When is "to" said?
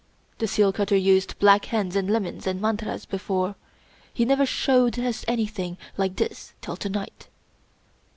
6.77-6.89